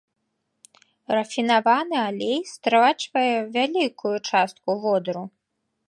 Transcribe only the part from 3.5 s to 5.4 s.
вялікую частку водару.